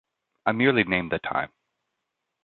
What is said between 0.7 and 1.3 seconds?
named the